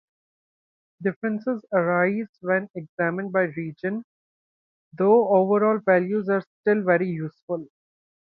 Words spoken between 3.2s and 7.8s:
by region, though overall the values are still very useful.